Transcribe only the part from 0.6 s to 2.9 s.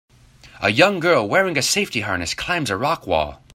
A young girl wearing a safety harness climbs a